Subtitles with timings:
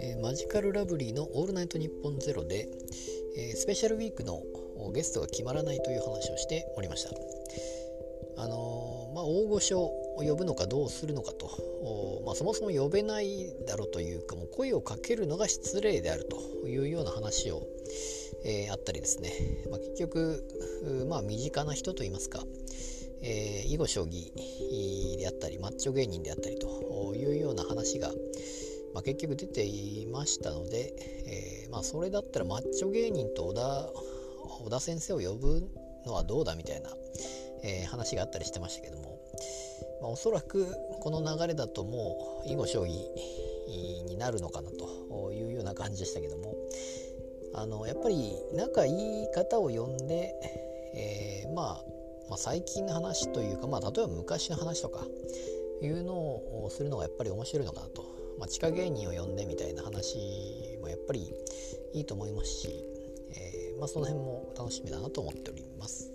[0.00, 2.68] えマジカルラブリーの「オールナイトニッポンゼロで、
[3.36, 4.42] えースペシャルウィークの
[4.92, 7.10] ゲストが決まらないという話をしておりました。
[8.36, 11.46] あのーまあ、大御所を呼ぶのかどうするのかと、
[12.26, 17.62] まあ、そもそも呼べないだろうというかもう声をかけるのが失礼であるというような話を、
[18.44, 19.30] えーあったりですね、
[19.70, 22.44] まあ、結局、まあ、身近な人といいますか、
[23.26, 24.30] えー囲碁将棋
[25.18, 28.08] であったりマッチョ芸人であったりというような話が、
[28.92, 30.92] まあ、結局出ていましたので、
[31.26, 33.90] えーまあ、それだったらマッチョ芸人と小田
[34.64, 35.66] 小田先生を呼ぶ
[36.06, 36.90] のはどうだみたいな、
[37.64, 39.18] えー話があったりしてましたけども、
[40.02, 40.66] まあ、おそらく
[41.00, 46.54] この流れだともう囲碁将棋になるのかなというような感じでしたけども
[47.54, 50.34] あのやっぱり仲いい方を呼んで、
[50.94, 51.84] えーまあ、
[52.28, 55.06] まあ最近の話というか、まあ、例えば昔の話とか
[55.82, 58.02] いうのをするのがやっぱり面白いのかなと、
[58.38, 61.32] まあ、地下芸人を呼んでみたいな話もやっぱり
[61.92, 62.68] いいと思いますし、
[63.30, 66.13] えーまあ、その辺も楽しみだなと思っております。